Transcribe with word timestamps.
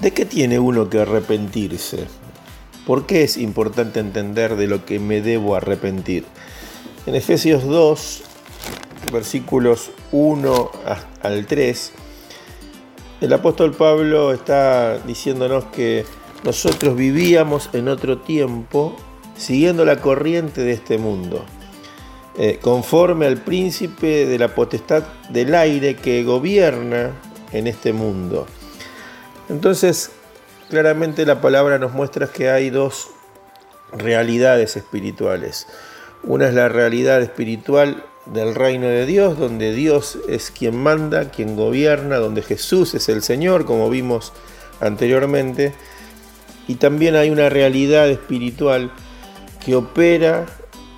¿De 0.00 0.12
qué 0.12 0.24
tiene 0.24 0.58
uno 0.58 0.88
que 0.88 1.00
arrepentirse? 1.00 2.06
¿Por 2.86 3.04
qué 3.04 3.22
es 3.22 3.36
importante 3.36 4.00
entender 4.00 4.56
de 4.56 4.66
lo 4.66 4.86
que 4.86 4.98
me 4.98 5.20
debo 5.20 5.56
arrepentir? 5.56 6.24
En 7.04 7.14
Efesios 7.14 7.64
2, 7.64 8.22
versículos 9.12 9.90
1 10.12 10.70
al 11.22 11.46
3, 11.46 11.92
el 13.20 13.32
apóstol 13.34 13.74
Pablo 13.74 14.32
está 14.32 14.98
diciéndonos 15.00 15.64
que 15.66 16.06
nosotros 16.44 16.96
vivíamos 16.96 17.68
en 17.74 17.88
otro 17.88 18.16
tiempo 18.22 18.96
siguiendo 19.36 19.84
la 19.84 20.00
corriente 20.00 20.62
de 20.62 20.72
este 20.72 20.96
mundo, 20.96 21.44
eh, 22.38 22.58
conforme 22.62 23.26
al 23.26 23.36
príncipe 23.36 24.24
de 24.24 24.38
la 24.38 24.54
potestad 24.54 25.02
del 25.28 25.54
aire 25.54 25.96
que 25.96 26.24
gobierna 26.24 27.10
en 27.52 27.66
este 27.66 27.92
mundo. 27.92 28.46
Entonces, 29.50 30.12
claramente 30.68 31.26
la 31.26 31.40
palabra 31.40 31.78
nos 31.78 31.92
muestra 31.92 32.28
que 32.28 32.50
hay 32.50 32.70
dos 32.70 33.08
realidades 33.92 34.76
espirituales. 34.76 35.66
Una 36.22 36.48
es 36.48 36.54
la 36.54 36.68
realidad 36.68 37.20
espiritual 37.20 38.04
del 38.26 38.54
reino 38.54 38.86
de 38.86 39.06
Dios, 39.06 39.38
donde 39.38 39.72
Dios 39.72 40.18
es 40.28 40.52
quien 40.52 40.76
manda, 40.76 41.30
quien 41.30 41.56
gobierna, 41.56 42.18
donde 42.18 42.42
Jesús 42.42 42.94
es 42.94 43.08
el 43.08 43.22
Señor, 43.22 43.64
como 43.64 43.90
vimos 43.90 44.32
anteriormente. 44.80 45.74
Y 46.68 46.76
también 46.76 47.16
hay 47.16 47.30
una 47.30 47.48
realidad 47.48 48.08
espiritual 48.08 48.92
que 49.64 49.74
opera 49.74 50.46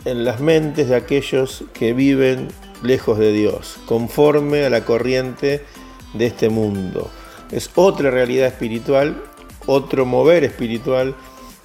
en 0.05 0.27
las 0.27 0.41
mentes 0.41 0.91
de 0.91 0.97
aquellos 0.97 1.65
que 1.73 1.95
viven 1.95 2.49
lejos 2.83 3.19
de 3.19 3.33
Dios, 3.33 3.79
conforme 3.87 4.67
a 4.67 4.71
la 4.71 4.85
corriente 4.85 5.65
de 6.13 6.27
este 6.27 6.51
mundo. 6.51 7.11
Es 7.53 7.71
otra 7.77 8.11
realidad 8.11 8.49
espiritual, 8.49 9.23
otro 9.67 10.05
mover 10.07 10.43
espiritual, 10.43 11.15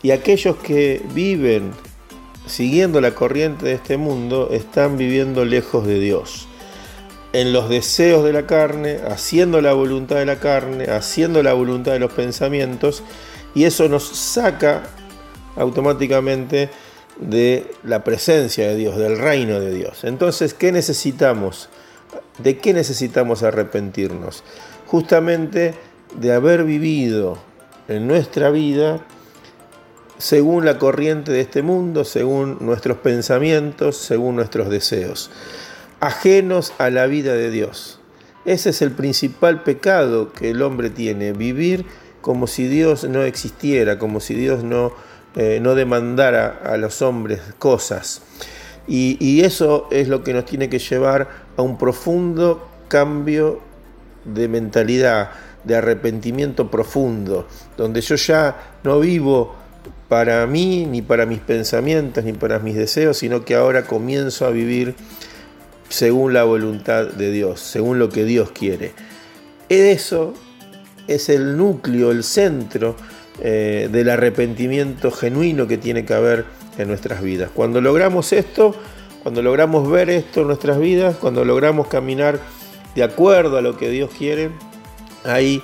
y 0.03 0.11
aquellos 0.11 0.57
que 0.57 1.01
viven 1.15 1.71
siguiendo 2.47 3.01
la 3.01 3.11
corriente 3.13 3.65
de 3.65 3.73
este 3.73 3.97
mundo, 3.97 4.49
están 4.51 4.97
viviendo 4.97 5.45
lejos 5.45 5.85
de 5.85 5.99
Dios. 5.99 6.47
En 7.33 7.53
los 7.53 7.69
deseos 7.69 8.23
de 8.23 8.33
la 8.33 8.47
carne, 8.47 8.99
haciendo 9.07 9.61
la 9.61 9.73
voluntad 9.73 10.15
de 10.15 10.25
la 10.25 10.39
carne, 10.39 10.85
haciendo 10.85 11.43
la 11.43 11.53
voluntad 11.53 11.91
de 11.91 11.99
los 11.99 12.13
pensamientos, 12.13 13.03
y 13.53 13.65
eso 13.65 13.89
nos 13.89 14.07
saca 14.07 14.83
automáticamente 15.55 16.69
de 17.19 17.69
la 17.83 18.03
presencia 18.03 18.67
de 18.67 18.75
Dios, 18.75 18.97
del 18.97 19.17
reino 19.17 19.59
de 19.59 19.73
Dios. 19.73 20.03
Entonces, 20.03 20.53
¿qué 20.53 20.71
necesitamos? 20.71 21.69
¿De 22.37 22.57
qué 22.59 22.73
necesitamos 22.73 23.43
arrepentirnos? 23.43 24.43
Justamente 24.87 25.75
de 26.19 26.33
haber 26.33 26.63
vivido 26.63 27.37
en 27.87 28.07
nuestra 28.07 28.49
vida 28.49 29.05
según 30.17 30.65
la 30.65 30.79
corriente 30.79 31.31
de 31.31 31.41
este 31.41 31.61
mundo, 31.61 32.03
según 32.03 32.57
nuestros 32.61 32.97
pensamientos, 32.97 33.97
según 33.97 34.35
nuestros 34.35 34.69
deseos, 34.69 35.29
ajenos 35.99 36.73
a 36.77 36.89
la 36.89 37.05
vida 37.05 37.33
de 37.33 37.51
Dios. 37.51 37.99
Ese 38.45 38.69
es 38.69 38.81
el 38.81 38.91
principal 38.91 39.63
pecado 39.63 40.31
que 40.31 40.51
el 40.51 40.61
hombre 40.61 40.89
tiene, 40.89 41.33
vivir 41.33 41.85
como 42.21 42.47
si 42.47 42.67
Dios 42.67 43.03
no 43.03 43.23
existiera, 43.23 43.99
como 43.99 44.19
si 44.19 44.33
Dios 44.33 44.63
no, 44.63 44.93
eh, 45.35 45.59
no 45.61 45.75
demandara 45.75 46.61
a 46.63 46.77
los 46.77 47.01
hombres 47.01 47.41
cosas. 47.59 48.21
Y, 48.87 49.17
y 49.19 49.41
eso 49.41 49.87
es 49.91 50.07
lo 50.07 50.23
que 50.23 50.33
nos 50.33 50.45
tiene 50.45 50.69
que 50.69 50.79
llevar 50.79 51.27
a 51.57 51.61
un 51.61 51.77
profundo 51.77 52.65
cambio 52.87 53.66
de 54.33 54.47
mentalidad, 54.47 55.31
de 55.63 55.75
arrepentimiento 55.75 56.69
profundo, 56.69 57.47
donde 57.75 58.01
yo 58.01 58.15
ya 58.15 58.77
no 58.83 58.99
vivo 58.99 59.55
para 60.07 60.45
mí, 60.47 60.85
ni 60.85 61.01
para 61.01 61.25
mis 61.25 61.39
pensamientos, 61.39 62.23
ni 62.23 62.33
para 62.33 62.59
mis 62.59 62.75
deseos, 62.75 63.17
sino 63.17 63.43
que 63.43 63.55
ahora 63.55 63.83
comienzo 63.83 64.45
a 64.45 64.49
vivir 64.49 64.95
según 65.89 66.33
la 66.33 66.43
voluntad 66.43 67.07
de 67.07 67.31
Dios, 67.31 67.59
según 67.59 67.99
lo 67.99 68.09
que 68.09 68.23
Dios 68.23 68.51
quiere. 68.51 68.93
Eso 69.69 70.33
es 71.07 71.29
el 71.29 71.57
núcleo, 71.57 72.11
el 72.11 72.23
centro 72.23 72.95
eh, 73.41 73.89
del 73.91 74.09
arrepentimiento 74.09 75.11
genuino 75.11 75.67
que 75.67 75.77
tiene 75.77 76.05
que 76.05 76.13
haber 76.13 76.45
en 76.77 76.87
nuestras 76.87 77.21
vidas. 77.21 77.49
Cuando 77.53 77.81
logramos 77.81 78.33
esto, 78.33 78.75
cuando 79.23 79.41
logramos 79.41 79.89
ver 79.89 80.09
esto 80.09 80.41
en 80.41 80.47
nuestras 80.47 80.79
vidas, 80.79 81.17
cuando 81.17 81.43
logramos 81.43 81.87
caminar 81.87 82.39
de 82.97 83.03
acuerdo 83.03 83.59
a 83.59 83.61
lo 83.61 83.77
que 83.77 83.91
Dios 83.91 84.09
quiere, 84.17 84.49
ahí 85.23 85.61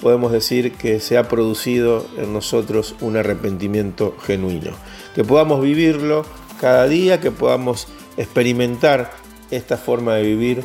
podemos 0.00 0.30
decir 0.30 0.70
que 0.70 1.00
se 1.00 1.18
ha 1.18 1.26
producido 1.26 2.06
en 2.16 2.32
nosotros 2.32 2.94
un 3.00 3.16
arrepentimiento 3.16 4.14
genuino. 4.24 4.70
Que 5.16 5.24
podamos 5.24 5.60
vivirlo 5.60 6.24
cada 6.60 6.86
día, 6.86 7.20
que 7.20 7.32
podamos 7.32 7.88
experimentar 8.16 9.10
esta 9.50 9.76
forma 9.76 10.14
de 10.14 10.22
vivir 10.22 10.62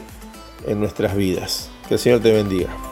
en 0.67 0.79
nuestras 0.79 1.15
vidas. 1.15 1.71
Que 1.87 1.95
el 1.95 1.99
Señor 1.99 2.19
te 2.19 2.31
bendiga. 2.31 2.90